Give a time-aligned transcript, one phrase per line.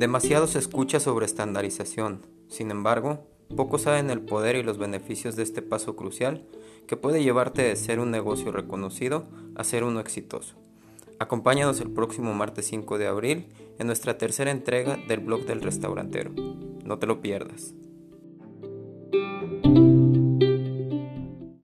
[0.00, 5.42] Demasiado se escucha sobre estandarización, sin embargo, pocos saben el poder y los beneficios de
[5.42, 6.46] este paso crucial
[6.86, 9.26] que puede llevarte de ser un negocio reconocido
[9.56, 10.56] a ser uno exitoso.
[11.18, 13.48] Acompáñanos el próximo martes 5 de abril
[13.78, 16.30] en nuestra tercera entrega del blog del restaurantero.
[16.82, 17.74] No te lo pierdas.